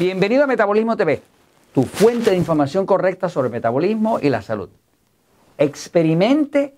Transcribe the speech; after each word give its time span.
Bienvenido 0.00 0.44
a 0.44 0.46
Metabolismo 0.46 0.96
TV, 0.96 1.20
tu 1.74 1.82
fuente 1.82 2.30
de 2.30 2.36
información 2.38 2.86
correcta 2.86 3.28
sobre 3.28 3.50
metabolismo 3.50 4.18
y 4.18 4.30
la 4.30 4.40
salud. 4.40 4.70
Experimente 5.58 6.74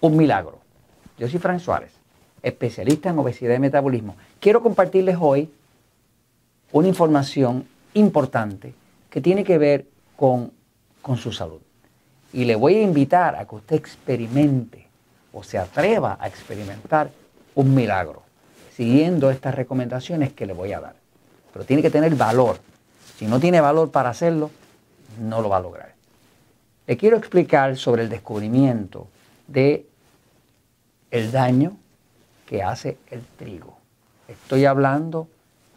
un 0.00 0.16
milagro. 0.16 0.58
Yo 1.16 1.28
soy 1.28 1.38
Frank 1.38 1.60
Suárez, 1.60 1.92
especialista 2.42 3.10
en 3.10 3.18
obesidad 3.20 3.54
y 3.54 3.60
metabolismo. 3.60 4.16
Quiero 4.40 4.60
compartirles 4.60 5.16
hoy 5.20 5.52
una 6.72 6.88
información 6.88 7.64
importante 7.94 8.74
que 9.08 9.20
tiene 9.20 9.44
que 9.44 9.56
ver 9.56 9.86
con, 10.16 10.50
con 11.00 11.16
su 11.16 11.30
salud. 11.30 11.60
Y 12.32 12.44
le 12.44 12.56
voy 12.56 12.74
a 12.74 12.82
invitar 12.82 13.36
a 13.36 13.46
que 13.46 13.54
usted 13.54 13.76
experimente 13.76 14.88
o 15.32 15.44
se 15.44 15.58
atreva 15.58 16.18
a 16.20 16.26
experimentar 16.26 17.12
un 17.54 17.72
milagro, 17.72 18.24
siguiendo 18.74 19.30
estas 19.30 19.54
recomendaciones 19.54 20.32
que 20.32 20.46
le 20.46 20.54
voy 20.54 20.72
a 20.72 20.80
dar. 20.80 21.03
Pero 21.54 21.64
tiene 21.64 21.82
que 21.82 21.90
tener 21.90 22.14
valor. 22.16 22.58
Si 23.16 23.26
no 23.26 23.38
tiene 23.38 23.60
valor 23.60 23.92
para 23.92 24.10
hacerlo, 24.10 24.50
no 25.20 25.40
lo 25.40 25.48
va 25.48 25.58
a 25.58 25.60
lograr. 25.60 25.94
Le 26.86 26.96
quiero 26.96 27.16
explicar 27.16 27.76
sobre 27.76 28.02
el 28.02 28.08
descubrimiento 28.08 29.06
de 29.46 29.86
el 31.12 31.30
daño 31.30 31.76
que 32.44 32.64
hace 32.64 32.98
el 33.08 33.22
trigo. 33.38 33.78
Estoy 34.26 34.64
hablando 34.64 35.28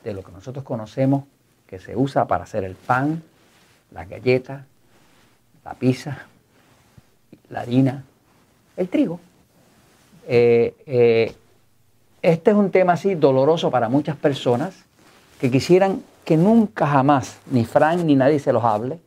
de 0.03 0.13
lo 0.13 0.23
que 0.23 0.31
nosotros 0.31 0.65
conocemos 0.65 1.25
que 1.67 1.79
se 1.79 1.95
usa 1.95 2.25
para 2.25 2.45
hacer 2.45 2.63
el 2.63 2.73
pan, 2.73 3.21
las 3.91 4.09
galletas, 4.09 4.63
la 5.63 5.75
pizza, 5.75 6.25
la 7.49 7.59
harina, 7.59 8.03
el 8.75 8.89
trigo. 8.89 9.19
Eh, 10.27 10.75
eh, 10.87 11.35
este 12.23 12.49
es 12.49 12.57
un 12.57 12.71
tema 12.71 12.93
así 12.93 13.13
doloroso 13.13 13.69
para 13.69 13.89
muchas 13.89 14.15
personas 14.15 14.86
que 15.39 15.51
quisieran 15.51 16.01
que 16.25 16.37
nunca 16.37 16.87
jamás 16.87 17.37
ni 17.51 17.63
Frank 17.65 17.99
ni 18.03 18.15
nadie 18.15 18.39
se 18.39 18.51
los 18.51 18.63
hable, 18.63 18.99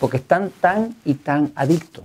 porque 0.00 0.18
están 0.18 0.50
tan 0.60 0.96
y 1.04 1.14
tan 1.14 1.52
adictos, 1.54 2.04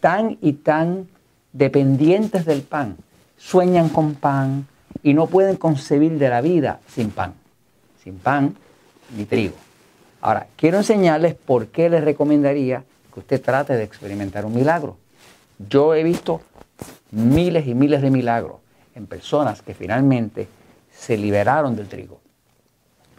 tan 0.00 0.38
y 0.40 0.54
tan 0.54 1.08
dependientes 1.52 2.44
del 2.44 2.62
pan, 2.62 2.96
sueñan 3.36 3.88
con 3.88 4.14
pan 4.14 4.66
y 5.02 5.14
no 5.14 5.26
pueden 5.26 5.56
concebir 5.56 6.18
de 6.18 6.28
la 6.28 6.40
vida 6.40 6.80
sin 6.88 7.10
pan, 7.10 7.34
sin 8.02 8.18
pan 8.18 8.56
ni 9.16 9.24
trigo. 9.24 9.54
Ahora, 10.20 10.46
quiero 10.56 10.78
enseñarles 10.78 11.34
por 11.34 11.68
qué 11.68 11.90
les 11.90 12.04
recomendaría 12.04 12.84
que 13.12 13.20
usted 13.20 13.42
trate 13.42 13.74
de 13.74 13.82
experimentar 13.82 14.46
un 14.46 14.54
milagro. 14.54 14.96
Yo 15.68 15.94
he 15.94 16.02
visto 16.02 16.40
miles 17.10 17.66
y 17.66 17.74
miles 17.74 18.02
de 18.02 18.10
milagros 18.10 18.56
en 18.94 19.06
personas 19.06 19.62
que 19.62 19.74
finalmente 19.74 20.48
se 20.92 21.16
liberaron 21.16 21.76
del 21.76 21.88
trigo. 21.88 22.20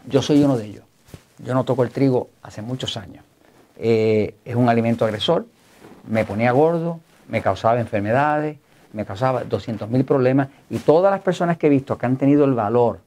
Yo 0.08 0.22
soy 0.22 0.44
uno 0.44 0.58
de 0.58 0.66
ellos. 0.66 0.84
Yo 1.40 1.54
no 1.54 1.64
toco 1.64 1.84
el 1.84 1.90
trigo 1.90 2.30
hace 2.42 2.62
muchos 2.62 2.98
años. 2.98 3.24
Eh, 3.78 4.36
es 4.46 4.56
un 4.56 4.70
alimento 4.70 5.06
agresor, 5.06 5.48
me 6.08 6.26
ponía 6.26 6.52
gordo, 6.52 7.00
me 7.28 7.42
causaba 7.42 7.80
enfermedades, 7.80 8.58
me 8.94 9.06
causaba 9.06 9.44
200 9.44 9.90
mil 9.90 10.06
problemas 10.06 10.50
y 10.70 10.78
todas 10.78 11.12
las 11.12 11.22
personas 11.22 11.58
que 11.58 11.68
he 11.68 11.70
visto 11.70 11.98
que 11.98 12.06
han 12.06 12.18
tenido 12.18 12.46
el 12.46 12.54
valor 12.54 13.00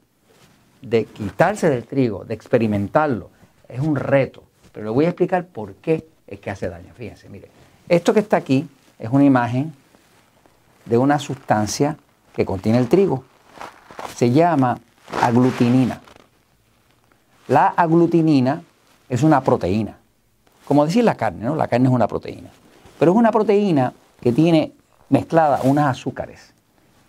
de 0.83 1.05
quitarse 1.05 1.71
del 1.71 1.85
trigo, 1.85 2.25
de 2.25 2.35
experimentarlo, 2.35 3.31
es 3.69 3.81
un 3.81 3.97
reto. 3.97 4.43
Pero 4.73 4.87
le 4.87 4.91
voy 4.91 5.05
a 5.07 5.09
explicar 5.09 5.47
por 5.47 5.75
qué 5.75 6.07
es 6.27 6.41
que 6.41 6.51
hace 6.51 6.69
daño. 6.69 6.93
Fíjense, 6.95 7.29
mire, 7.29 7.49
esto 7.89 8.13
que 8.13 8.21
está 8.21 8.37
aquí 8.37 8.69
es 8.99 9.09
una 9.11 9.25
imagen 9.25 9.73
de 10.85 10.99
una 10.99 11.19
sustancia 11.19 11.97
que 12.35 12.45
contiene 12.45 12.79
el 12.79 12.89
trigo. 12.89 13.25
Se 14.15 14.31
llama 14.31 14.79
aglutinina. 15.23 16.01
La 17.49 17.69
aglutinina 17.69 18.63
es 19.09 19.23
una 19.23 19.43
proteína. 19.43 19.99
Como 20.67 20.85
decir 20.85 21.05
la 21.05 21.15
carne, 21.15 21.45
¿no? 21.45 21.55
La 21.55 21.69
carne 21.69 21.89
es 21.89 21.95
una 21.95 22.09
proteína. 22.09 22.51
Pero 22.99 23.13
es 23.13 23.19
una 23.19 23.31
proteína 23.31 23.93
que 24.21 24.33
tiene 24.33 24.73
mezclada 25.09 25.61
unas 25.63 25.87
azúcares, 25.87 26.53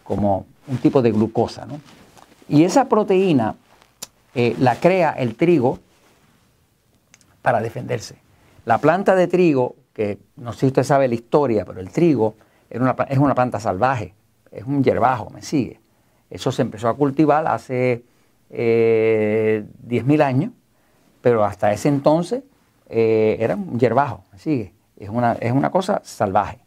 como 0.04 0.46
un 0.68 0.78
tipo 0.78 1.02
de 1.02 1.12
glucosa, 1.12 1.66
¿no? 1.66 1.80
Y 2.50 2.64
esa 2.64 2.88
proteína 2.88 3.56
eh, 4.36 4.56
la 4.60 4.76
crea 4.76 5.12
el 5.12 5.36
trigo 5.36 5.80
para 7.42 7.62
defenderse. 7.62 8.16
La 8.66 8.78
planta 8.78 9.16
de 9.16 9.28
trigo, 9.28 9.76
que 9.94 10.20
no 10.36 10.54
sé 10.54 10.60
si 10.60 10.66
usted 10.68 10.84
sabe 10.84 11.08
la 11.08 11.16
historia, 11.16 11.66
pero 11.66 11.80
el 11.80 11.90
trigo 11.90 12.36
es 12.70 12.80
una, 12.80 13.34
planta 13.36 13.60
salvaje, 13.60 14.14
es 14.52 14.64
un 14.66 14.84
hierbajo, 14.84 15.30
me 15.30 15.42
sigue. 15.42 15.80
Eso 16.30 16.52
se 16.52 16.62
empezó 16.62 16.90
a 16.90 16.96
cultivar 16.96 17.48
hace 17.48 18.04
eh, 18.50 19.66
10.000 19.88 20.22
años, 20.22 20.52
pero 21.22 21.44
hasta 21.44 21.72
ese 21.74 21.90
entonces 21.90 22.44
eh, 22.90 23.38
era 23.40 23.56
un 23.56 23.80
hierbajo, 23.80 24.24
me 24.32 24.40
sigue. 24.40 24.74
Es 24.98 25.10
una, 25.10 25.34
es 25.34 25.52
una 25.52 25.70
cosa 25.70 26.02
salvaje. 26.04 26.60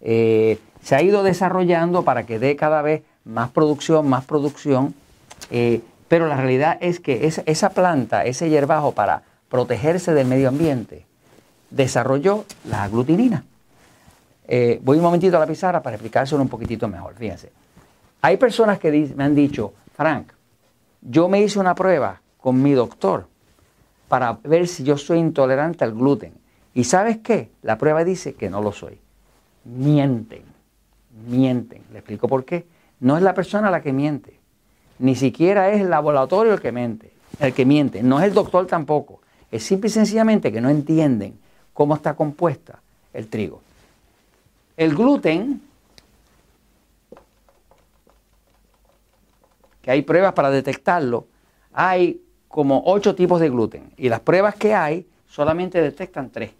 Eh, 0.00 0.58
se 0.82 0.94
ha 0.94 1.02
ido 1.02 1.22
desarrollando 1.22 2.02
para 2.02 2.24
que 2.24 2.38
dé 2.38 2.56
cada 2.56 2.82
vez 2.82 3.02
más 3.24 3.50
producción, 3.50 4.08
más 4.08 4.24
producción, 4.24 4.94
eh, 5.50 5.80
pero 6.08 6.28
la 6.28 6.36
realidad 6.36 6.78
es 6.80 7.00
que 7.00 7.26
esa, 7.26 7.70
planta, 7.70 8.24
ese 8.24 8.48
hierbajo 8.48 8.92
para 8.92 9.22
protegerse 9.48 10.14
del 10.14 10.26
medio 10.26 10.48
ambiente, 10.48 11.04
desarrolló 11.70 12.44
la 12.64 12.84
aglutinina. 12.84 13.44
Eh, 14.46 14.78
voy 14.82 14.98
un 14.98 15.02
momentito 15.02 15.36
a 15.36 15.40
la 15.40 15.46
pizarra 15.46 15.82
para 15.82 15.96
explicárselo 15.96 16.40
un 16.40 16.48
poquitito 16.48 16.86
mejor. 16.86 17.14
Fíjense. 17.14 17.50
Hay 18.22 18.36
personas 18.36 18.78
que 18.78 19.12
me 19.16 19.24
han 19.24 19.34
dicho, 19.34 19.72
Frank, 19.96 20.28
yo 21.00 21.28
me 21.28 21.42
hice 21.42 21.58
una 21.58 21.74
prueba 21.74 22.20
con 22.38 22.62
mi 22.62 22.72
doctor 22.72 23.26
para 24.08 24.38
ver 24.44 24.68
si 24.68 24.84
yo 24.84 24.96
soy 24.98 25.18
intolerante 25.18 25.84
al 25.84 25.92
gluten. 25.92 26.32
¿Y 26.74 26.84
sabes 26.84 27.18
qué? 27.18 27.50
La 27.62 27.78
prueba 27.78 28.04
dice 28.04 28.34
que 28.34 28.50
no 28.50 28.62
lo 28.62 28.72
soy. 28.72 28.98
Mienten, 29.64 30.42
mienten. 31.28 31.82
Le 31.92 31.98
explico 31.98 32.28
por 32.28 32.44
qué. 32.44 32.66
No 33.00 33.16
es 33.16 33.22
la 33.22 33.34
persona 33.34 33.70
la 33.70 33.82
que 33.82 33.92
miente. 33.92 34.38
Ni 34.98 35.14
siquiera 35.14 35.70
es 35.70 35.80
el 35.80 35.90
laboratorio 35.90 36.54
el 36.54 36.60
que 36.60 36.72
miente. 36.72 37.12
El 37.40 37.52
que 37.52 37.66
miente. 37.66 38.02
No 38.02 38.18
es 38.18 38.26
el 38.26 38.34
doctor 38.34 38.66
tampoco. 38.66 39.20
Es 39.50 39.62
simple 39.62 39.88
y 39.88 39.92
sencillamente 39.92 40.52
que 40.52 40.60
no 40.60 40.68
entienden 40.68 41.38
cómo 41.72 41.94
está 41.94 42.14
compuesta 42.14 42.80
el 43.12 43.28
trigo. 43.28 43.60
El 44.76 44.94
gluten, 44.94 45.62
que 49.86 49.92
hay 49.92 50.02
pruebas 50.02 50.32
para 50.32 50.50
detectarlo, 50.50 51.28
hay 51.72 52.20
como 52.48 52.82
ocho 52.86 53.14
tipos 53.14 53.38
de 53.38 53.48
gluten 53.48 53.92
y 53.96 54.08
las 54.08 54.18
pruebas 54.18 54.56
que 54.56 54.74
hay 54.74 55.06
solamente 55.28 55.80
detectan 55.80 56.30
tres. 56.30 56.50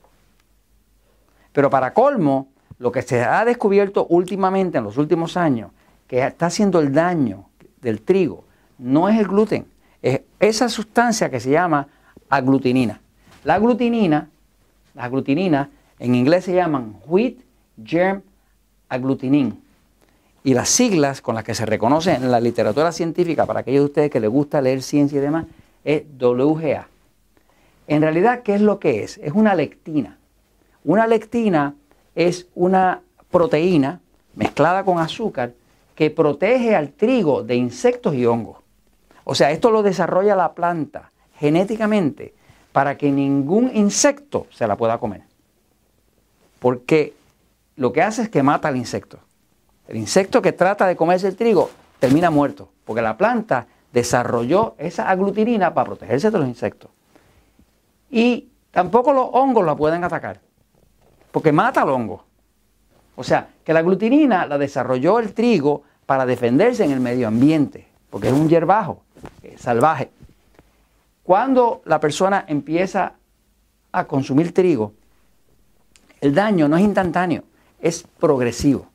Pero 1.51 1.69
para 1.69 1.93
colmo, 1.93 2.51
lo 2.79 2.93
que 2.93 3.03
se 3.03 3.25
ha 3.25 3.45
descubierto 3.45 4.07
últimamente 4.11 4.79
en 4.79 4.85
los 4.85 4.97
últimos 4.97 5.37
años, 5.37 5.73
que 6.07 6.25
está 6.25 6.47
haciendo 6.47 6.79
el 6.79 6.93
daño 6.93 7.47
del 7.81 8.01
trigo, 8.01 8.45
no 8.79 9.09
es 9.09 9.19
el 9.19 9.27
gluten, 9.27 9.67
es 10.01 10.21
esa 10.39 10.69
sustancia 10.69 11.29
que 11.29 11.41
se 11.41 11.51
llama 11.51 11.89
aglutinina. 12.29 13.01
La 13.43 13.55
aglutinina, 13.55 14.31
la 14.95 15.03
aglutinina 15.03 15.69
en 15.99 16.15
inglés 16.15 16.45
se 16.45 16.55
llaman 16.55 17.01
wheat 17.09 17.39
germ 17.83 18.23
agglutinin. 18.89 19.61
Y 20.47 20.55
las 20.55 20.69
siglas 20.69 21.23
con 21.23 21.35
las 21.35 21.43
que 21.43 21.57
se 21.57 21.67
reconoce 21.67 22.15
en 22.15 22.31
la 22.31 22.39
literatura 22.39 22.93
científica, 22.93 23.47
para 23.47 23.61
aquellos 23.61 23.81
de 23.81 23.87
ustedes 23.87 24.11
que 24.13 24.21
les 24.21 24.31
gusta 24.31 24.61
leer 24.61 24.81
ciencia 24.81 25.19
y 25.19 25.21
demás, 25.21 25.47
es 25.83 26.05
WGA. 26.21 26.87
En 27.89 28.01
realidad, 28.01 28.45
¿qué 28.45 28.55
es 28.55 28.61
lo 28.61 28.79
que 28.79 29.03
es? 29.03 29.19
Es 29.19 29.33
una 29.33 29.57
lectina. 29.57 30.19
Una 30.85 31.09
lectina 31.09 31.75
es 32.15 32.47
una 32.55 33.01
proteína 33.29 34.01
mezclada 34.37 34.85
con 34.85 35.01
azúcar 35.01 35.53
que 35.97 36.13
protege 36.13 36.77
al 36.77 36.91
trigo 36.93 37.43
de 37.43 37.57
insectos 37.57 38.15
y 38.15 38.25
hongos. 38.25 38.59
O 39.25 39.35
sea, 39.35 39.51
esto 39.51 39.73
lo 39.73 39.83
desarrolla 39.83 40.37
la 40.37 40.53
planta 40.53 41.11
genéticamente 41.41 42.35
para 42.71 42.97
que 42.97 43.11
ningún 43.11 43.73
insecto 43.75 44.47
se 44.53 44.69
la 44.69 44.77
pueda 44.77 44.99
comer. 44.99 45.23
Porque 46.61 47.15
lo 47.75 47.93
que 47.93 48.03
hace 48.03 48.23
es 48.23 48.29
que 48.29 48.45
mata 48.45 48.69
al 48.69 48.77
insecto. 48.77 49.19
El 49.89 49.97
insecto 49.97 50.43
que 50.43 50.53
trata 50.53 50.87
de 50.87 50.97
comerse 50.97 51.29
el 51.29 51.37
trigo 51.37 51.71
termina 51.99 52.31
muerto, 52.31 52.69
porque 52.85 53.03
la 53.03 53.17
planta 53.17 53.67
desarrolló 53.93 54.75
esa 54.79 55.09
aglutinina 55.09 55.73
para 55.73 55.87
protegerse 55.87 56.31
de 56.31 56.39
los 56.39 56.49
insectos. 56.49 56.91
Y 58.11 58.49
tampoco 58.71 59.13
los 59.13 59.29
hongos 59.33 59.65
la 59.65 59.77
pueden 59.77 60.05
atacar, 60.05 60.41
porque 61.31 61.53
mata 61.53 61.83
al 61.83 61.91
hongo. 61.91 62.25
O 63.17 63.25
sea, 63.25 63.49
que 63.65 63.73
la 63.73 63.81
aglutinina 63.81 64.47
la 64.47 64.59
desarrolló 64.59 65.19
el 65.19 65.33
trigo 65.33 65.83
para 66.05 66.27
defenderse 66.27 66.85
en 66.85 66.93
el 66.93 67.01
medio 67.01 67.29
ambiente, 67.29 67.87
porque 68.11 68.29
es 68.29 68.35
un 68.35 68.49
hierbajo 68.49 69.03
salvaje. 69.57 70.11
Cuando 71.23 71.83
la 71.87 71.99
persona 71.99 72.45
empieza 72.47 73.15
a 73.93 74.05
consumir 74.05 74.53
trigo, 74.53 74.93
el 76.21 76.35
daño 76.35 76.69
no 76.69 76.77
es 76.77 76.85
instantáneo, 76.85 77.43
es 77.81 78.05
progresivo. 78.21 78.87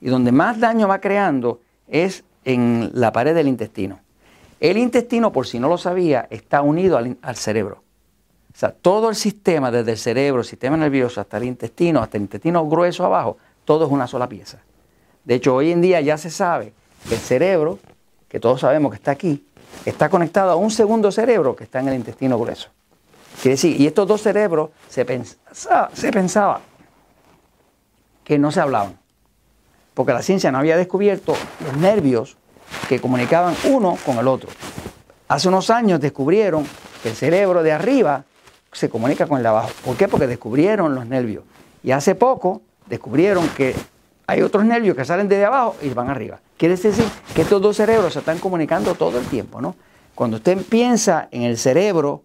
Y 0.00 0.08
donde 0.08 0.32
más 0.32 0.60
daño 0.60 0.88
va 0.88 1.00
creando 1.00 1.60
es 1.88 2.24
en 2.44 2.90
la 2.94 3.12
pared 3.12 3.34
del 3.34 3.48
intestino. 3.48 4.00
El 4.60 4.78
intestino, 4.78 5.32
por 5.32 5.46
si 5.46 5.58
no 5.58 5.68
lo 5.68 5.78
sabía, 5.78 6.26
está 6.30 6.62
unido 6.62 6.96
al, 6.96 7.36
cerebro. 7.36 7.82
O 8.54 8.56
sea, 8.56 8.72
todo 8.72 9.10
el 9.10 9.16
sistema, 9.16 9.70
desde 9.70 9.92
el 9.92 9.98
cerebro, 9.98 10.40
el 10.40 10.46
sistema 10.46 10.76
nervioso, 10.76 11.20
hasta 11.20 11.36
el 11.38 11.44
intestino, 11.44 12.00
hasta 12.00 12.16
el 12.16 12.22
intestino 12.22 12.66
grueso 12.66 13.04
abajo, 13.04 13.36
todo 13.64 13.86
es 13.86 13.90
una 13.90 14.06
sola 14.06 14.28
pieza. 14.28 14.58
De 15.24 15.34
hecho, 15.34 15.54
hoy 15.54 15.72
en 15.72 15.80
día 15.80 16.00
ya 16.00 16.16
se 16.16 16.30
sabe 16.30 16.72
que 17.08 17.14
el 17.14 17.20
cerebro, 17.20 17.78
que 18.28 18.40
todos 18.40 18.60
sabemos 18.60 18.90
que 18.90 18.96
está 18.96 19.10
aquí, 19.10 19.44
está 19.84 20.08
conectado 20.08 20.52
a 20.52 20.56
un 20.56 20.70
segundo 20.70 21.10
cerebro 21.10 21.56
que 21.56 21.64
está 21.64 21.80
en 21.80 21.88
el 21.88 21.94
intestino 21.94 22.38
grueso. 22.38 22.68
Quiere 23.42 23.56
decir, 23.56 23.80
y 23.80 23.86
estos 23.86 24.06
dos 24.06 24.22
cerebros 24.22 24.70
se 24.88 25.04
pensaba, 25.04 25.90
se 25.92 26.12
pensaba 26.12 26.60
que 28.22 28.38
no 28.38 28.50
se 28.50 28.60
hablaban, 28.60 28.98
porque 29.94 30.12
la 30.12 30.22
ciencia 30.22 30.52
no 30.52 30.58
había 30.58 30.76
descubierto 30.76 31.34
los 31.64 31.76
nervios 31.76 32.36
que 32.88 33.00
comunicaban 33.00 33.54
uno 33.70 33.96
con 34.04 34.18
el 34.18 34.28
otro. 34.28 34.50
Hace 35.28 35.48
unos 35.48 35.70
años 35.70 36.00
descubrieron 36.00 36.66
que 37.02 37.10
el 37.10 37.14
cerebro 37.14 37.62
de 37.62 37.72
arriba 37.72 38.24
se 38.72 38.88
comunica 38.88 39.26
con 39.26 39.38
el 39.38 39.42
de 39.42 39.48
abajo. 39.48 39.70
¿Por 39.84 39.96
qué? 39.96 40.08
Porque 40.08 40.26
descubrieron 40.26 40.94
los 40.94 41.06
nervios. 41.06 41.44
Y 41.82 41.92
hace 41.92 42.14
poco 42.14 42.62
descubrieron 42.86 43.48
que 43.56 43.74
hay 44.26 44.42
otros 44.42 44.64
nervios 44.64 44.96
que 44.96 45.04
salen 45.04 45.28
desde 45.28 45.44
abajo 45.44 45.76
y 45.82 45.88
van 45.90 46.10
arriba. 46.10 46.40
Quiere 46.56 46.76
decir 46.76 47.04
que 47.34 47.42
estos 47.42 47.60
dos 47.60 47.76
cerebros 47.76 48.12
se 48.12 48.20
están 48.20 48.38
comunicando 48.38 48.94
todo 48.94 49.18
el 49.18 49.26
tiempo, 49.26 49.60
¿no? 49.60 49.76
Cuando 50.14 50.36
usted 50.36 50.58
piensa 50.58 51.28
en 51.30 51.42
el 51.42 51.58
cerebro 51.58 52.22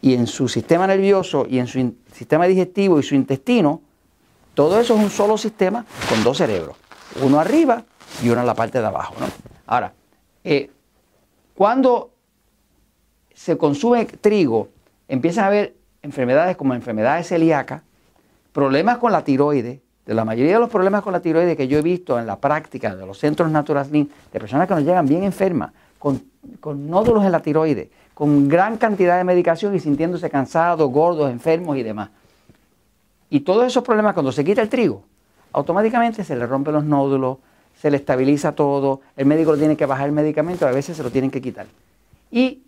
y 0.00 0.14
en 0.14 0.26
su 0.26 0.48
sistema 0.48 0.86
nervioso 0.86 1.46
y 1.48 1.58
en 1.58 1.66
su 1.66 1.94
sistema 2.12 2.46
digestivo 2.46 3.00
y 3.00 3.02
su 3.02 3.14
intestino, 3.14 3.82
todo 4.54 4.80
eso 4.80 4.94
es 4.94 5.00
un 5.00 5.10
solo 5.10 5.36
sistema 5.36 5.84
con 6.08 6.22
dos 6.22 6.38
cerebros, 6.38 6.76
uno 7.22 7.40
arriba 7.40 7.84
y 8.22 8.28
uno 8.30 8.40
en 8.40 8.46
la 8.46 8.54
parte 8.54 8.80
de 8.80 8.86
abajo, 8.86 9.14
¿no? 9.20 9.26
Ahora, 9.66 9.92
eh, 10.44 10.70
cuando 11.54 12.10
se 13.34 13.56
consume 13.56 14.06
trigo, 14.06 14.68
empiezan 15.08 15.44
a 15.44 15.46
haber 15.48 15.74
enfermedades 16.02 16.56
como 16.56 16.74
enfermedades 16.74 17.28
celíacas, 17.28 17.82
problemas 18.52 18.98
con 18.98 19.12
la 19.12 19.24
tiroides, 19.24 19.80
de 20.06 20.14
la 20.14 20.24
mayoría 20.24 20.54
de 20.54 20.60
los 20.60 20.70
problemas 20.70 21.02
con 21.02 21.12
la 21.12 21.20
tiroides 21.20 21.56
que 21.56 21.68
yo 21.68 21.78
he 21.78 21.82
visto 21.82 22.18
en 22.18 22.26
la 22.26 22.36
práctica 22.36 22.96
de 22.96 23.04
los 23.04 23.18
centros 23.18 23.50
Natural 23.50 23.90
de 23.90 24.08
personas 24.32 24.66
que 24.66 24.74
nos 24.74 24.82
llegan 24.82 25.06
bien 25.06 25.22
enfermas, 25.22 25.72
con, 25.98 26.22
nódulos 26.62 27.24
en 27.24 27.32
la 27.32 27.40
tiroides, 27.40 27.88
con 28.14 28.48
gran 28.48 28.78
cantidad 28.78 29.18
de 29.18 29.24
medicación 29.24 29.74
y 29.74 29.80
sintiéndose 29.80 30.30
cansados, 30.30 30.90
gordos, 30.90 31.30
enfermos 31.30 31.76
y 31.76 31.82
demás. 31.82 32.10
Y 33.30 33.40
todos 33.40 33.66
esos 33.66 33.84
problemas, 33.84 34.14
cuando 34.14 34.32
se 34.32 34.44
quita 34.44 34.62
el 34.62 34.68
trigo, 34.68 35.04
automáticamente 35.52 36.24
se 36.24 36.36
le 36.36 36.46
rompen 36.46 36.74
los 36.74 36.84
nódulos, 36.84 37.38
se 37.80 37.90
le 37.90 37.96
estabiliza 37.96 38.52
todo, 38.52 39.00
el 39.16 39.26
médico 39.26 39.52
le 39.52 39.58
tiene 39.58 39.76
que 39.76 39.86
bajar 39.86 40.06
el 40.06 40.12
medicamento, 40.12 40.66
a 40.66 40.72
veces 40.72 40.96
se 40.96 41.02
lo 41.02 41.10
tienen 41.10 41.30
que 41.30 41.40
quitar. 41.40 41.66
Y 42.30 42.62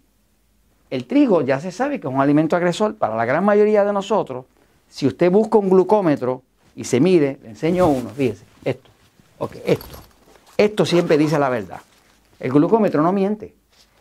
el 0.91 1.07
trigo 1.07 1.43
ya 1.43 1.61
se 1.61 1.73
sabe 1.73 2.01
que 2.01 2.09
es 2.09 2.13
un 2.13 2.21
alimento 2.21 2.57
agresor 2.57 2.97
para 2.97 3.17
la 3.17 3.25
gran 3.25 3.45
mayoría 3.45 3.85
de 3.85 3.93
nosotros. 3.93 4.47
Si 4.89 5.07
usted 5.07 5.31
busca 5.31 5.59
un 5.59 5.71
glucómetro 5.71 6.43
y 6.75 6.85
se 6.85 7.01
mide, 7.01 7.39
le 7.43 7.51
enseño 7.51 7.89
uno, 7.89 8.11
fíjese, 8.11 8.45
esto, 8.65 8.91
ok, 9.39 9.57
esto. 9.65 9.97
Esto 10.57 10.85
siempre 10.85 11.17
dice 11.17 11.39
la 11.39 11.49
verdad. 11.49 11.81
El 12.39 12.53
glucómetro 12.53 13.03
no 13.03 13.13
miente. 13.13 13.55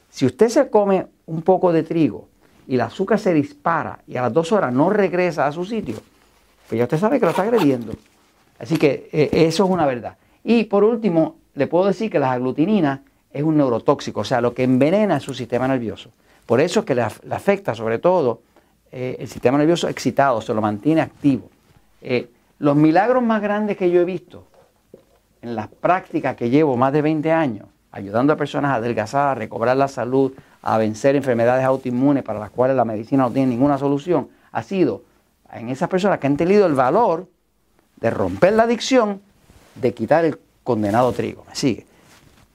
Si 0.10 0.26
usted 0.26 0.50
se 0.50 0.70
come 0.70 1.08
un 1.28 1.42
poco 1.42 1.72
de 1.72 1.84
trigo 1.84 2.28
y 2.68 2.76
el 2.76 2.82
azúcar 2.82 3.20
se 3.20 3.34
dispara 3.34 4.00
y 4.08 4.18
a 4.18 4.24
las 4.24 4.34
dos 4.34 4.52
horas 4.52 4.74
no 4.74 4.90
regresa 4.90 5.48
a 5.48 5.52
su 5.52 5.64
sitio, 5.66 5.96
pues 6.68 6.78
ya 6.78 6.84
usted 6.84 6.98
sabe 6.98 7.20
que 7.20 7.26
lo 7.26 7.32
está 7.32 7.44
agrediendo. 7.44 7.94
Así 8.60 8.78
que 8.78 9.10
eh, 9.12 9.30
eso 9.32 9.64
es 9.64 9.70
una 9.70 9.86
verdad. 9.86 10.18
Y 10.44 10.66
por 10.66 10.84
último, 10.84 11.38
le 11.56 11.68
puedo 11.68 11.88
decir 11.88 12.12
que 12.12 12.20
las 12.20 12.32
aglutininas 12.32 13.00
es 13.32 13.44
un 13.44 13.58
neurotóxico, 13.58 14.22
o 14.22 14.24
sea, 14.24 14.42
lo 14.42 14.54
que 14.54 14.64
envenena 14.64 15.20
su 15.20 15.34
sistema 15.34 15.68
nervioso. 15.68 16.10
Por 16.46 16.62
eso 16.62 16.82
es 16.82 16.86
que 16.86 16.96
le, 16.96 17.02
afecta 17.02 17.76
sobre 17.76 18.00
todo 18.00 18.42
eh, 18.92 19.18
el 19.20 19.28
sistema 19.28 19.58
nervioso 19.58 19.88
excitado, 19.88 20.42
se 20.42 20.54
lo 20.54 20.62
mantiene 20.62 21.02
activo. 21.02 21.50
Eh, 22.02 22.30
los 22.60 22.76
milagros 22.76 23.24
más 23.24 23.42
grandes 23.42 23.78
que 23.78 23.90
yo 23.92 24.02
he 24.02 24.06
visto 24.06 24.46
en 25.42 25.56
las 25.56 25.68
prácticas 25.68 26.36
que 26.36 26.50
llevo 26.50 26.76
más 26.76 26.92
de 26.92 27.02
20 27.02 27.32
años, 27.32 27.68
ayudando 27.92 28.34
a 28.34 28.36
personas 28.36 28.72
a 28.72 28.76
adelgazar, 28.76 29.30
a 29.30 29.36
recobrar 29.36 29.78
la 29.78 29.88
salud, 29.88 30.34
a 30.62 30.78
vencer 30.78 31.16
enfermedades 31.16 31.64
autoinmunes 31.64 32.24
para 32.24 32.40
las 32.40 32.50
cuales 32.50 32.76
la 32.76 32.84
medicina 32.84 33.24
no 33.24 33.32
tiene 33.32 33.52
ninguna 33.52 33.78
solución, 33.78 34.30
ha 34.52 34.64
sido 34.64 35.04
en 35.54 35.70
esas 35.70 35.88
personas 35.88 36.20
que 36.20 36.28
han 36.28 36.36
tenido 36.36 36.66
el 36.66 36.74
valor 36.74 37.28
de 38.00 38.10
romper 38.10 38.54
la 38.54 38.64
adicción, 38.64 39.22
de 39.76 39.94
quitar 39.94 40.26
el 40.26 40.40
condenado 40.64 41.12
trigo. 41.12 41.46
¿Me 41.48 41.56
sigue? 41.56 41.86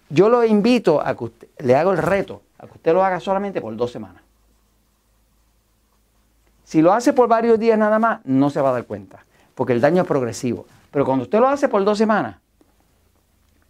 Yo 0.08 0.28
lo 0.28 0.44
invito 0.44 1.00
a 1.00 1.16
que 1.16 1.24
usted, 1.24 1.48
le 1.58 1.76
hago 1.76 1.92
el 1.92 1.98
reto, 1.98 2.42
a 2.58 2.66
que 2.66 2.72
usted 2.72 2.92
lo 2.92 3.04
haga 3.04 3.20
solamente 3.20 3.60
por 3.60 3.74
dos 3.76 3.90
semanas. 3.90 4.22
Si 6.64 6.82
lo 6.82 6.92
hace 6.92 7.12
por 7.12 7.28
varios 7.28 7.58
días 7.58 7.78
nada 7.78 7.98
más, 7.98 8.20
no 8.24 8.50
se 8.50 8.60
va 8.60 8.70
a 8.70 8.72
dar 8.72 8.84
cuenta 8.84 9.24
porque 9.54 9.72
el 9.72 9.80
daño 9.80 10.02
es 10.02 10.08
progresivo. 10.08 10.66
Pero 10.90 11.04
cuando 11.04 11.24
usted 11.24 11.40
lo 11.40 11.48
hace 11.48 11.68
por 11.68 11.84
dos 11.84 11.98
semanas, 11.98 12.36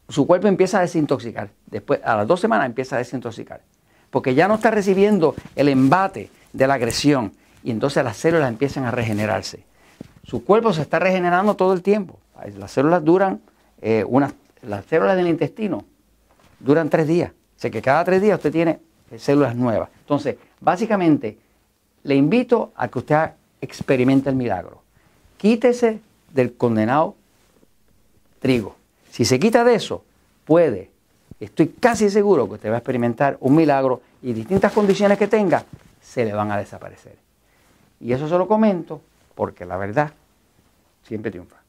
su 0.09 0.27
cuerpo 0.27 0.49
empieza 0.49 0.79
a 0.79 0.83
desintoxicar. 0.83 1.51
Después, 1.67 2.01
a 2.05 2.17
las 2.17 2.27
dos 2.27 2.41
semanas 2.41 2.67
empieza 2.67 2.97
a 2.97 2.99
desintoxicar. 2.99 3.63
Porque 4.11 4.35
ya 4.35 4.49
no 4.49 4.55
está 4.55 4.71
recibiendo 4.71 5.35
el 5.57 5.69
embate 5.69 6.31
de 6.53 6.67
la 6.67 6.75
agresión 6.75 7.33
y 7.63 7.71
entonces 7.71 8.05
las 8.05 8.17
células 8.17 8.49
empiezan 8.49 8.85
a 8.85 8.91
regenerarse. 8.91 9.65
Su 10.25 10.45
cuerpo 10.45 10.73
se 10.73 10.83
está 10.83 10.99
regenerando 10.99 11.55
todo 11.55 11.73
el 11.73 11.83
tiempo. 11.83 12.19
Las 12.59 12.73
células 12.73 13.05
duran, 13.05 13.41
eh, 13.81 14.05
las 14.63 14.85
células 14.87 15.17
del 15.17 15.29
intestino 15.29 15.85
duran 16.61 16.91
tres 16.91 17.07
días. 17.07 17.31
O 17.31 17.61
sea 17.61 17.71
que 17.71 17.83
cada 17.83 18.05
tres 18.05 18.21
días 18.21 18.37
usted 18.39 18.53
tiene 18.53 18.81
células 19.17 19.55
nuevas. 19.55 19.89
Entonces, 20.01 20.37
básicamente, 20.61 21.39
le 22.03 22.15
invito 22.15 22.73
a 22.77 22.89
que 22.89 22.99
usted 22.99 23.31
experimente 23.61 24.29
el 24.29 24.37
milagro 24.37 24.85
quítese 25.45 26.01
del 26.33 26.55
condenado 26.55 27.17
trigo. 28.41 28.77
Si 29.11 29.27
se 29.27 29.39
quita 29.39 29.63
de 29.63 29.75
eso, 29.75 30.03
puede, 30.47 30.91
estoy 31.39 31.69
casi 31.69 32.09
seguro 32.09 32.49
que 32.49 32.55
usted 32.55 32.71
va 32.71 32.77
a 32.77 32.79
experimentar 32.79 33.37
un 33.41 33.55
milagro 33.55 34.01
y 34.23 34.33
distintas 34.33 34.73
condiciones 34.73 35.19
que 35.19 35.29
tenga 35.29 35.67
se 36.01 36.25
le 36.25 36.33
van 36.33 36.51
a 36.51 36.57
desaparecer. 36.57 37.19
Y 38.01 38.15
eso 38.15 38.27
se 38.27 38.39
lo 38.39 38.49
comento 38.49 39.03
porque 39.35 39.67
la 39.67 39.77
verdad 39.77 40.15
siempre 41.05 41.31
triunfa. 41.31 41.64